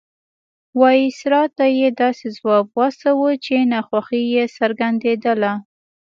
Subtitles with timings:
[0.79, 5.53] وایسرا ته یې داسې ځواب واستاوه چې ناخوښي یې څرګندېدله.